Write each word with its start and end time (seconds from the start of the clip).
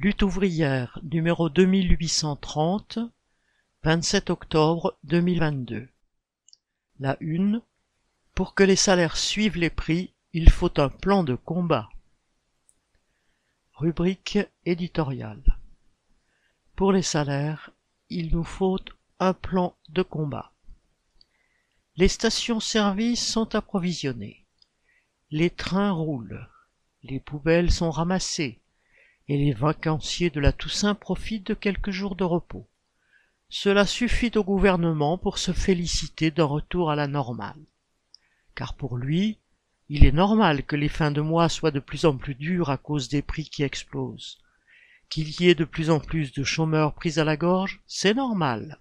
Lutte 0.00 0.22
ouvrière 0.22 1.00
numéro 1.02 1.48
2830, 1.48 3.00
27 3.82 4.30
octobre 4.30 4.96
2022. 5.02 5.88
La 7.00 7.16
une. 7.18 7.62
Pour 8.32 8.54
que 8.54 8.62
les 8.62 8.76
salaires 8.76 9.16
suivent 9.16 9.56
les 9.56 9.70
prix, 9.70 10.14
il 10.32 10.50
faut 10.50 10.78
un 10.78 10.88
plan 10.88 11.24
de 11.24 11.34
combat. 11.34 11.88
Rubrique 13.74 14.38
éditoriale. 14.64 15.58
Pour 16.76 16.92
les 16.92 17.02
salaires, 17.02 17.72
il 18.08 18.30
nous 18.30 18.44
faut 18.44 18.78
un 19.18 19.34
plan 19.34 19.74
de 19.88 20.02
combat. 20.02 20.52
Les 21.96 22.06
stations-service 22.06 23.26
sont 23.26 23.56
approvisionnées. 23.56 24.46
Les 25.32 25.50
trains 25.50 25.90
roulent. 25.90 26.48
Les 27.02 27.18
poubelles 27.18 27.72
sont 27.72 27.90
ramassées 27.90 28.60
et 29.28 29.36
les 29.36 29.52
vacanciers 29.52 30.30
de 30.30 30.40
la 30.40 30.52
Toussaint 30.52 30.94
profitent 30.94 31.46
de 31.46 31.54
quelques 31.54 31.90
jours 31.90 32.16
de 32.16 32.24
repos. 32.24 32.66
Cela 33.50 33.86
suffit 33.86 34.32
au 34.36 34.44
gouvernement 34.44 35.18
pour 35.18 35.38
se 35.38 35.52
féliciter 35.52 36.30
d'un 36.30 36.44
retour 36.44 36.90
à 36.90 36.96
la 36.96 37.06
normale. 37.06 37.60
Car 38.54 38.74
pour 38.74 38.96
lui, 38.96 39.38
il 39.88 40.04
est 40.04 40.12
normal 40.12 40.64
que 40.64 40.76
les 40.76 40.88
fins 40.88 41.10
de 41.10 41.20
mois 41.20 41.48
soient 41.48 41.70
de 41.70 41.80
plus 41.80 42.04
en 42.04 42.16
plus 42.16 42.34
dures 42.34 42.70
à 42.70 42.76
cause 42.76 43.08
des 43.08 43.22
prix 43.22 43.48
qui 43.48 43.62
explosent. 43.62 44.38
Qu'il 45.08 45.28
y 45.40 45.48
ait 45.48 45.54
de 45.54 45.64
plus 45.64 45.88
en 45.88 46.00
plus 46.00 46.32
de 46.32 46.44
chômeurs 46.44 46.92
pris 46.94 47.18
à 47.18 47.24
la 47.24 47.36
gorge, 47.36 47.80
c'est 47.86 48.12
normal. 48.12 48.78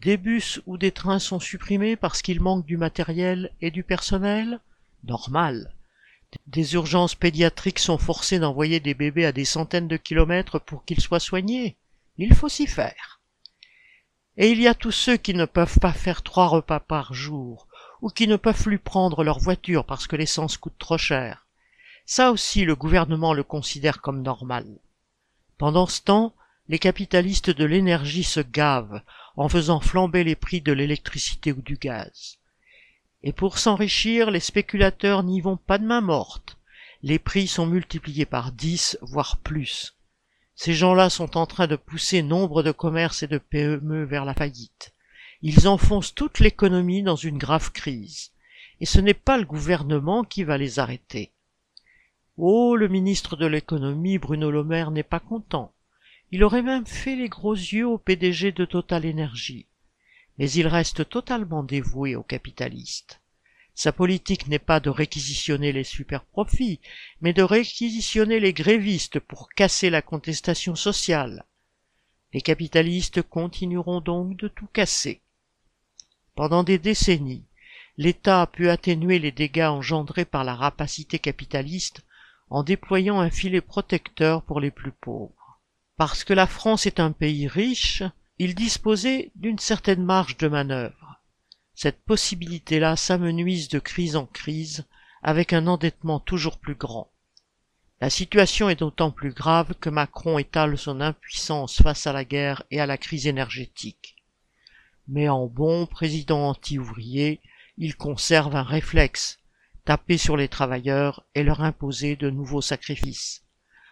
Des 0.00 0.16
bus 0.16 0.60
ou 0.66 0.76
des 0.76 0.92
trains 0.92 1.18
sont 1.18 1.40
supprimés 1.40 1.96
parce 1.96 2.20
qu'il 2.22 2.40
manque 2.40 2.66
du 2.66 2.76
matériel 2.76 3.50
et 3.60 3.70
du 3.70 3.82
personnel 3.82 4.60
Normal. 5.04 5.72
Des 6.46 6.74
urgences 6.74 7.14
pédiatriques 7.14 7.78
sont 7.78 7.98
forcées 7.98 8.38
d'envoyer 8.38 8.80
des 8.80 8.94
bébés 8.94 9.26
à 9.26 9.32
des 9.32 9.44
centaines 9.44 9.88
de 9.88 9.96
kilomètres 9.96 10.58
pour 10.58 10.84
qu'ils 10.84 11.00
soient 11.00 11.20
soignés. 11.20 11.76
Il 12.18 12.34
faut 12.34 12.48
s'y 12.48 12.66
faire. 12.66 13.20
Et 14.36 14.50
il 14.50 14.60
y 14.60 14.68
a 14.68 14.74
tous 14.74 14.92
ceux 14.92 15.16
qui 15.16 15.34
ne 15.34 15.44
peuvent 15.44 15.78
pas 15.80 15.92
faire 15.92 16.22
trois 16.22 16.46
repas 16.46 16.80
par 16.80 17.14
jour, 17.14 17.66
ou 18.00 18.08
qui 18.08 18.26
ne 18.28 18.36
peuvent 18.36 18.62
plus 18.62 18.78
prendre 18.78 19.24
leur 19.24 19.38
voiture 19.38 19.84
parce 19.84 20.06
que 20.06 20.16
l'essence 20.16 20.56
coûte 20.56 20.78
trop 20.78 20.98
cher. 20.98 21.46
Ça 22.06 22.30
aussi 22.32 22.64
le 22.64 22.74
gouvernement 22.74 23.34
le 23.34 23.44
considère 23.44 24.00
comme 24.00 24.22
normal. 24.22 24.66
Pendant 25.58 25.86
ce 25.86 26.00
temps, 26.00 26.34
les 26.68 26.78
capitalistes 26.78 27.50
de 27.50 27.64
l'énergie 27.64 28.24
se 28.24 28.40
gavent 28.40 29.02
en 29.36 29.48
faisant 29.48 29.80
flamber 29.80 30.24
les 30.24 30.36
prix 30.36 30.60
de 30.60 30.72
l'électricité 30.72 31.52
ou 31.52 31.60
du 31.60 31.76
gaz. 31.76 32.39
Et 33.22 33.32
pour 33.32 33.58
s'enrichir, 33.58 34.30
les 34.30 34.40
spéculateurs 34.40 35.22
n'y 35.22 35.42
vont 35.42 35.58
pas 35.58 35.76
de 35.76 35.84
main 35.84 36.00
morte. 36.00 36.56
Les 37.02 37.18
prix 37.18 37.46
sont 37.46 37.66
multipliés 37.66 38.24
par 38.24 38.52
dix, 38.52 38.98
voire 39.02 39.36
plus. 39.38 39.94
Ces 40.54 40.72
gens-là 40.72 41.10
sont 41.10 41.36
en 41.36 41.46
train 41.46 41.66
de 41.66 41.76
pousser 41.76 42.22
nombre 42.22 42.62
de 42.62 42.72
commerces 42.72 43.22
et 43.22 43.26
de 43.26 43.38
PME 43.38 44.04
vers 44.04 44.24
la 44.24 44.34
faillite. 44.34 44.94
Ils 45.42 45.68
enfoncent 45.68 46.14
toute 46.14 46.38
l'économie 46.38 47.02
dans 47.02 47.16
une 47.16 47.38
grave 47.38 47.72
crise. 47.72 48.32
Et 48.80 48.86
ce 48.86 49.00
n'est 49.00 49.14
pas 49.14 49.36
le 49.36 49.44
gouvernement 49.44 50.24
qui 50.24 50.44
va 50.44 50.56
les 50.56 50.78
arrêter. 50.78 51.32
Oh, 52.38 52.74
le 52.76 52.88
ministre 52.88 53.36
de 53.36 53.46
l'économie, 53.46 54.18
Bruno 54.18 54.50
Le 54.50 54.64
Maire, 54.64 54.90
n'est 54.90 55.02
pas 55.02 55.20
content. 55.20 55.72
Il 56.30 56.42
aurait 56.44 56.62
même 56.62 56.86
fait 56.86 57.16
les 57.16 57.28
gros 57.28 57.54
yeux 57.54 57.86
au 57.86 57.98
PDG 57.98 58.52
de 58.52 58.64
Total 58.64 59.04
Énergie 59.04 59.66
mais 60.40 60.50
il 60.52 60.66
reste 60.66 61.06
totalement 61.06 61.62
dévoué 61.62 62.16
aux 62.16 62.22
capitalistes. 62.22 63.20
Sa 63.74 63.92
politique 63.92 64.48
n'est 64.48 64.58
pas 64.58 64.80
de 64.80 64.88
réquisitionner 64.88 65.70
les 65.70 65.84
superprofits, 65.84 66.80
mais 67.20 67.34
de 67.34 67.42
réquisitionner 67.42 68.40
les 68.40 68.54
grévistes 68.54 69.20
pour 69.20 69.50
casser 69.50 69.90
la 69.90 70.00
contestation 70.00 70.74
sociale. 70.76 71.44
Les 72.32 72.40
capitalistes 72.40 73.20
continueront 73.20 74.00
donc 74.00 74.34
de 74.38 74.48
tout 74.48 74.68
casser. 74.72 75.20
Pendant 76.34 76.62
des 76.62 76.78
décennies, 76.78 77.44
l'État 77.98 78.40
a 78.40 78.46
pu 78.46 78.70
atténuer 78.70 79.18
les 79.18 79.32
dégâts 79.32 79.68
engendrés 79.68 80.24
par 80.24 80.44
la 80.44 80.54
rapacité 80.54 81.18
capitaliste 81.18 82.00
en 82.48 82.62
déployant 82.62 83.20
un 83.20 83.28
filet 83.28 83.60
protecteur 83.60 84.42
pour 84.42 84.60
les 84.60 84.70
plus 84.70 84.92
pauvres. 84.92 85.60
Parce 85.98 86.24
que 86.24 86.32
la 86.32 86.46
France 86.46 86.86
est 86.86 86.98
un 86.98 87.12
pays 87.12 87.46
riche, 87.46 88.02
il 88.42 88.54
disposait 88.54 89.32
d'une 89.34 89.58
certaine 89.58 90.02
marge 90.02 90.38
de 90.38 90.48
manœuvre. 90.48 91.20
Cette 91.74 92.02
possibilité-là 92.04 92.96
s'amenuise 92.96 93.68
de 93.68 93.78
crise 93.78 94.16
en 94.16 94.24
crise 94.24 94.86
avec 95.22 95.52
un 95.52 95.66
endettement 95.66 96.20
toujours 96.20 96.56
plus 96.58 96.74
grand. 96.74 97.12
La 98.00 98.08
situation 98.08 98.70
est 98.70 98.80
d'autant 98.80 99.10
plus 99.10 99.34
grave 99.34 99.74
que 99.78 99.90
Macron 99.90 100.38
étale 100.38 100.78
son 100.78 101.02
impuissance 101.02 101.82
face 101.82 102.06
à 102.06 102.14
la 102.14 102.24
guerre 102.24 102.62
et 102.70 102.80
à 102.80 102.86
la 102.86 102.96
crise 102.96 103.26
énergétique. 103.26 104.16
Mais 105.06 105.28
en 105.28 105.46
bon 105.46 105.84
président 105.84 106.48
anti-ouvrier, 106.48 107.42
il 107.76 107.94
conserve 107.94 108.56
un 108.56 108.62
réflexe, 108.62 109.38
taper 109.84 110.16
sur 110.16 110.38
les 110.38 110.48
travailleurs 110.48 111.26
et 111.34 111.42
leur 111.42 111.60
imposer 111.60 112.16
de 112.16 112.30
nouveaux 112.30 112.62
sacrifices. 112.62 113.44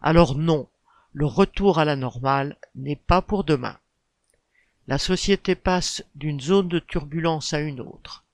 Alors 0.00 0.34
non, 0.34 0.66
le 1.12 1.26
retour 1.26 1.78
à 1.78 1.84
la 1.84 1.96
normale 1.96 2.56
n'est 2.74 2.96
pas 2.96 3.20
pour 3.20 3.44
demain 3.44 3.78
la 4.88 4.98
société 4.98 5.54
passe 5.54 6.04
d'une 6.14 6.40
zone 6.40 6.68
de 6.68 6.78
turbulence 6.78 7.52
à 7.52 7.60
une 7.60 7.80
autre. 7.80 8.24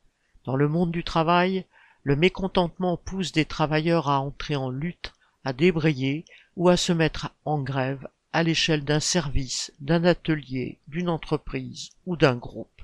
Dans 0.44 0.56
le 0.56 0.68
monde 0.68 0.92
du 0.92 1.04
travail, 1.04 1.64
le 2.02 2.16
mécontentement 2.16 2.96
pousse 2.96 3.32
des 3.32 3.44
travailleurs 3.44 4.08
à 4.08 4.20
entrer 4.20 4.56
en 4.56 4.70
lutte, 4.70 5.12
à 5.44 5.52
débrayer 5.52 6.24
ou 6.56 6.68
à 6.68 6.76
se 6.76 6.92
mettre 6.92 7.32
en 7.44 7.60
grève 7.60 8.08
à 8.32 8.42
l'échelle 8.42 8.84
d'un 8.84 9.00
service, 9.00 9.72
d'un 9.80 10.04
atelier, 10.04 10.78
d'une 10.88 11.08
entreprise 11.08 11.90
ou 12.04 12.16
d'un 12.16 12.36
groupe. 12.36 12.82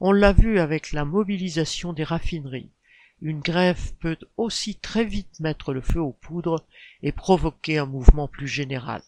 On 0.00 0.12
l'a 0.12 0.32
vu 0.32 0.58
avec 0.58 0.92
la 0.92 1.04
mobilisation 1.04 1.92
des 1.92 2.04
raffineries. 2.04 2.70
Une 3.20 3.40
grève 3.40 3.92
peut 4.00 4.18
aussi 4.36 4.76
très 4.76 5.04
vite 5.04 5.40
mettre 5.40 5.72
le 5.72 5.80
feu 5.80 6.00
aux 6.00 6.12
poudres 6.12 6.64
et 7.02 7.12
provoquer 7.12 7.78
un 7.78 7.86
mouvement 7.86 8.28
plus 8.28 8.48
général. 8.48 9.02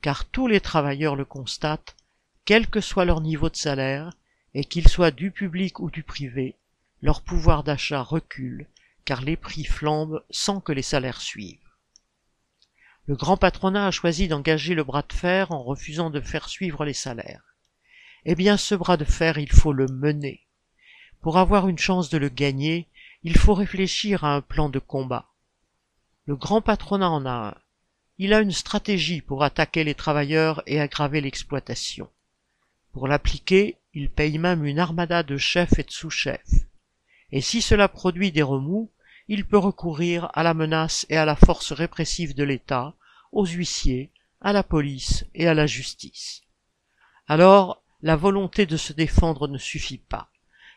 Car 0.00 0.24
tous 0.24 0.46
les 0.46 0.60
travailleurs 0.60 1.16
le 1.16 1.24
constatent, 1.26 1.96
quel 2.44 2.68
que 2.68 2.80
soit 2.80 3.04
leur 3.04 3.20
niveau 3.20 3.48
de 3.48 3.56
salaire, 3.56 4.12
et 4.54 4.64
qu'ils 4.64 4.88
soient 4.88 5.10
du 5.10 5.30
public 5.30 5.80
ou 5.80 5.90
du 5.90 6.02
privé, 6.02 6.56
leur 7.02 7.22
pouvoir 7.22 7.62
d'achat 7.62 8.02
recule, 8.02 8.66
car 9.04 9.22
les 9.22 9.36
prix 9.36 9.64
flambent 9.64 10.24
sans 10.30 10.60
que 10.60 10.72
les 10.72 10.82
salaires 10.82 11.20
suivent. 11.20 11.58
Le 13.06 13.16
grand 13.16 13.36
patronat 13.36 13.86
a 13.86 13.90
choisi 13.90 14.28
d'engager 14.28 14.74
le 14.74 14.84
bras 14.84 15.02
de 15.02 15.12
fer 15.12 15.52
en 15.52 15.62
refusant 15.62 16.10
de 16.10 16.20
faire 16.20 16.48
suivre 16.48 16.84
les 16.84 16.94
salaires. 16.94 17.56
Eh 18.24 18.34
bien, 18.34 18.56
ce 18.56 18.74
bras 18.74 18.96
de 18.96 19.04
fer, 19.04 19.38
il 19.38 19.50
faut 19.50 19.72
le 19.72 19.86
mener. 19.86 20.46
Pour 21.20 21.38
avoir 21.38 21.68
une 21.68 21.78
chance 21.78 22.10
de 22.10 22.18
le 22.18 22.28
gagner, 22.28 22.88
il 23.22 23.36
faut 23.36 23.54
réfléchir 23.54 24.24
à 24.24 24.34
un 24.34 24.40
plan 24.40 24.68
de 24.68 24.78
combat. 24.78 25.30
Le 26.26 26.36
grand 26.36 26.60
patronat 26.60 27.10
en 27.10 27.26
a 27.26 27.48
un. 27.48 27.54
Il 28.18 28.34
a 28.34 28.40
une 28.40 28.52
stratégie 28.52 29.22
pour 29.22 29.42
attaquer 29.42 29.82
les 29.82 29.94
travailleurs 29.94 30.62
et 30.66 30.80
aggraver 30.80 31.20
l'exploitation. 31.20 32.08
Pour 32.92 33.08
l'appliquer, 33.08 33.76
il 33.94 34.10
paye 34.10 34.38
même 34.38 34.64
une 34.64 34.78
armada 34.78 35.22
de 35.22 35.36
chefs 35.36 35.78
et 35.78 35.84
de 35.84 35.90
sous-chefs. 35.90 36.66
Et 37.32 37.40
si 37.40 37.62
cela 37.62 37.88
produit 37.88 38.32
des 38.32 38.42
remous, 38.42 38.90
il 39.28 39.46
peut 39.46 39.58
recourir 39.58 40.28
à 40.34 40.42
la 40.42 40.54
menace 40.54 41.06
et 41.08 41.16
à 41.16 41.24
la 41.24 41.36
force 41.36 41.72
répressive 41.72 42.34
de 42.34 42.42
l'État, 42.42 42.94
aux 43.32 43.46
huissiers, 43.46 44.10
à 44.40 44.52
la 44.52 44.64
police 44.64 45.24
et 45.34 45.46
à 45.46 45.54
la 45.54 45.66
justice. 45.66 46.42
Alors, 47.28 47.82
la 48.02 48.16
volonté 48.16 48.66
de 48.66 48.76
se 48.76 48.92
défendre 48.92 49.46
ne 49.46 49.58
suffit 49.58 49.98
pas. 49.98 50.28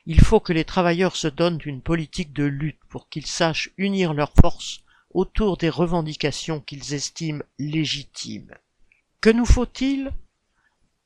Il 0.05 0.19
faut 0.19 0.39
que 0.39 0.53
les 0.53 0.65
travailleurs 0.65 1.15
se 1.15 1.27
donnent 1.27 1.61
une 1.65 1.81
politique 1.81 2.33
de 2.33 2.43
lutte 2.43 2.79
pour 2.89 3.09
qu'ils 3.09 3.25
sachent 3.25 3.71
unir 3.77 4.13
leurs 4.13 4.33
forces 4.39 4.81
autour 5.13 5.57
des 5.57 5.69
revendications 5.69 6.59
qu'ils 6.59 6.93
estiment 6.93 7.43
légitimes. 7.57 8.53
Que 9.21 9.29
nous 9.29 9.45
faut-il? 9.45 10.11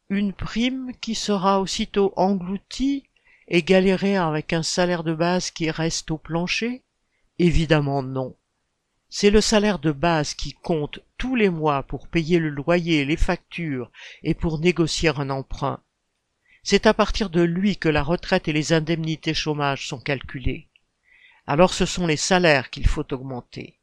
Une 0.10 0.32
prime 0.32 0.94
qui 1.02 1.16
sera 1.16 1.60
aussitôt 1.60 2.14
engloutie 2.16 3.04
et 3.50 3.64
galérer 3.64 4.16
avec 4.16 4.54
un 4.54 4.64
salaire 4.64 5.04
de 5.04 5.14
base 5.14 5.52
qui 5.52 5.70
reste 5.70 6.12
au 6.12 6.18
plancher? 6.18 6.84
Évidemment 7.40 8.04
non. 8.04 8.36
C'est 9.10 9.30
le 9.30 9.42
salaire 9.42 9.80
de 9.80 9.92
base 9.92 10.34
qui 10.34 10.54
compte 10.54 11.00
tous 11.18 11.36
les 11.36 11.50
mois 11.50 11.84
pour 11.84 12.08
payer 12.08 12.40
le 12.40 12.50
loyer, 12.50 13.06
les 13.06 13.18
factures 13.18 13.92
et 14.24 14.34
pour 14.34 14.60
négocier 14.60 15.12
un 15.16 15.30
emprunt. 15.30 15.82
C'est 16.64 16.86
à 16.88 16.94
partir 16.94 17.30
de 17.30 17.42
lui 17.42 17.78
que 17.78 17.90
la 17.90 18.04
retraite 18.04 18.48
et 18.48 18.54
les 18.54 18.74
indemnités 18.74 19.34
chômage 19.34 19.88
sont 19.88 20.00
calculées. 20.00 20.68
Alors 21.48 21.74
ce 21.74 21.86
sont 21.86 22.08
les 22.08 22.18
salaires 22.18 22.70
qu'il 22.70 22.88
faut 22.88 23.14
augmenter. 23.14 23.80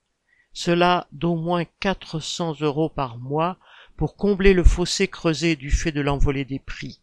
Cela 0.53 1.07
d'au 1.13 1.37
moins 1.37 1.65
quatre 1.81 2.21
cents 2.21 2.55
euros 2.61 2.91
par 2.91 3.19
mois 3.19 3.59
pour 3.97 4.17
combler 4.17 4.55
le 4.55 4.65
fossé 4.65 5.09
creusé 5.09 5.57
du 5.57 5.71
fait 5.71 5.93
de 5.93 6.01
l'envolée 6.01 6.45
des 6.45 6.59
prix. 6.59 7.01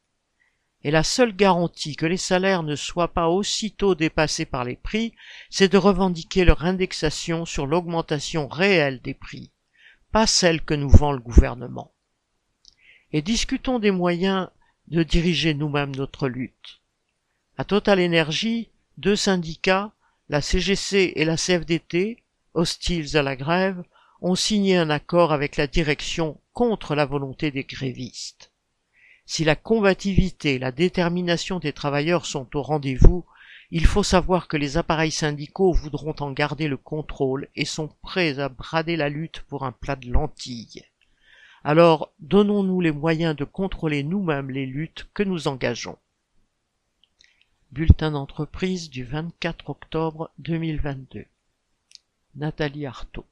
Et 0.83 0.91
la 0.91 1.03
seule 1.03 1.35
garantie 1.35 1.95
que 1.95 2.05
les 2.05 2.17
salaires 2.17 2.63
ne 2.63 2.75
soient 2.75 3.13
pas 3.13 3.29
aussitôt 3.29 3.93
dépassés 3.95 4.45
par 4.45 4.63
les 4.63 4.75
prix, 4.75 5.13
c'est 5.49 5.71
de 5.71 5.77
revendiquer 5.77 6.43
leur 6.43 6.65
indexation 6.65 7.45
sur 7.45 7.67
l'augmentation 7.67 8.47
réelle 8.47 8.99
des 9.01 9.13
prix. 9.13 9.51
pas 10.11 10.27
celle 10.27 10.61
que 10.61 10.73
nous 10.73 10.89
vend 10.89 11.13
le 11.13 11.19
gouvernement. 11.19 11.93
Et 13.13 13.21
discutons 13.21 13.79
des 13.79 13.91
moyens 13.91 14.49
de 14.89 15.03
diriger 15.03 15.53
nous-mêmes 15.53 15.95
notre 15.95 16.27
lutte. 16.27 16.81
À 17.57 17.63
Total 17.63 18.03
Energy, 18.03 18.69
deux 18.97 19.15
syndicats, 19.15 19.93
la 20.27 20.41
CGC 20.41 21.13
et 21.15 21.23
la 21.23 21.37
CFDT, 21.37 22.23
hostiles 22.53 23.15
à 23.15 23.21
la 23.21 23.37
grève, 23.37 23.83
ont 24.19 24.35
signé 24.35 24.75
un 24.75 24.89
accord 24.89 25.31
avec 25.31 25.55
la 25.55 25.67
direction 25.67 26.40
contre 26.53 26.95
la 26.95 27.05
volonté 27.05 27.51
des 27.51 27.63
grévistes. 27.63 28.51
Si 29.25 29.43
la 29.43 29.55
combativité 29.55 30.55
et 30.55 30.59
la 30.59 30.71
détermination 30.71 31.59
des 31.59 31.73
travailleurs 31.73 32.25
sont 32.25 32.55
au 32.55 32.61
rendez-vous, 32.61 33.25
il 33.69 33.85
faut 33.85 34.03
savoir 34.03 34.49
que 34.49 34.57
les 34.57 34.75
appareils 34.75 35.11
syndicaux 35.11 35.71
voudront 35.71 36.15
en 36.19 36.31
garder 36.31 36.67
le 36.67 36.75
contrôle 36.75 37.47
et 37.55 37.63
sont 37.63 37.89
prêts 38.01 38.39
à 38.39 38.49
brader 38.49 38.97
la 38.97 39.07
lutte 39.07 39.41
pour 39.47 39.63
un 39.63 39.71
plat 39.71 39.95
de 39.95 40.11
lentilles. 40.11 40.83
Alors 41.63 42.11
donnons-nous 42.19 42.81
les 42.81 42.91
moyens 42.91 43.35
de 43.35 43.45
contrôler 43.45 44.03
nous-mêmes 44.03 44.49
les 44.49 44.65
luttes 44.65 45.07
que 45.13 45.23
nous 45.23 45.47
engageons. 45.47 45.97
Bulletin 47.71 48.11
d'entreprise 48.11 48.89
du 48.89 49.05
24 49.05 49.69
octobre 49.69 50.31
2022. 50.39 51.25
Nathalie 52.35 52.85
Artaud 52.85 53.25